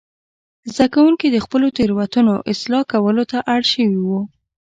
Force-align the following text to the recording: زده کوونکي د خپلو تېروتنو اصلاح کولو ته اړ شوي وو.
زده 0.73 0.85
کوونکي 0.93 1.27
د 1.31 1.37
خپلو 1.45 1.67
تېروتنو 1.77 2.35
اصلاح 2.53 2.83
کولو 2.93 3.23
ته 3.31 3.37
اړ 3.53 3.61
شوي 3.71 3.99
وو. 4.07 4.21